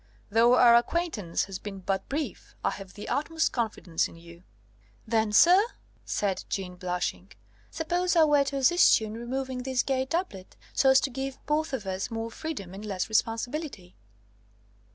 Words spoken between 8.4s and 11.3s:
to assist you in removing this gay doublet, so as to